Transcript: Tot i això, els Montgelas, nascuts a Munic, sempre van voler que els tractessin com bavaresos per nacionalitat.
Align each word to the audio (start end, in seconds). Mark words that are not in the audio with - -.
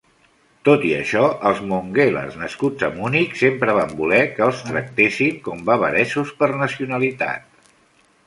Tot 0.67 0.85
i 0.91 0.93
això, 0.99 1.19
els 1.49 1.59
Montgelas, 1.71 2.37
nascuts 2.43 2.87
a 2.87 2.89
Munic, 2.95 3.35
sempre 3.43 3.75
van 3.79 3.93
voler 3.99 4.21
que 4.39 4.43
els 4.45 4.63
tractessin 4.69 5.37
com 5.49 5.63
bavaresos 5.69 6.31
per 6.41 6.49
nacionalitat. 6.65 7.69